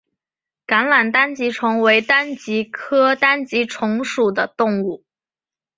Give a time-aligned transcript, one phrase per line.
[0.65, 5.03] 橄榄单极虫为单极科单极虫属的动物。